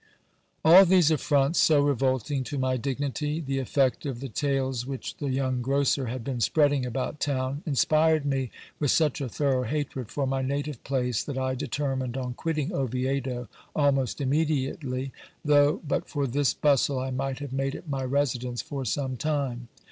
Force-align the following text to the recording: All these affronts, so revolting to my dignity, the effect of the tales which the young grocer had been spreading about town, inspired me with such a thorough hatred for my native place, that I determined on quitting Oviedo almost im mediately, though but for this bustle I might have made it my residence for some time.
All 0.65 0.83
these 0.83 1.11
affronts, 1.11 1.59
so 1.59 1.79
revolting 1.79 2.43
to 2.45 2.57
my 2.57 2.75
dignity, 2.75 3.39
the 3.39 3.59
effect 3.59 4.03
of 4.07 4.19
the 4.19 4.29
tales 4.29 4.83
which 4.83 5.15
the 5.17 5.29
young 5.29 5.61
grocer 5.61 6.07
had 6.07 6.23
been 6.23 6.41
spreading 6.41 6.87
about 6.87 7.19
town, 7.19 7.61
inspired 7.67 8.25
me 8.25 8.49
with 8.79 8.89
such 8.89 9.21
a 9.21 9.29
thorough 9.29 9.61
hatred 9.61 10.09
for 10.09 10.25
my 10.25 10.41
native 10.41 10.83
place, 10.83 11.23
that 11.23 11.37
I 11.37 11.53
determined 11.53 12.17
on 12.17 12.33
quitting 12.33 12.73
Oviedo 12.73 13.47
almost 13.75 14.19
im 14.19 14.31
mediately, 14.31 15.11
though 15.45 15.81
but 15.87 16.09
for 16.09 16.25
this 16.25 16.51
bustle 16.55 16.97
I 16.97 17.11
might 17.11 17.37
have 17.37 17.53
made 17.53 17.75
it 17.75 17.87
my 17.87 18.03
residence 18.03 18.63
for 18.63 18.83
some 18.83 19.17
time. 19.17 19.67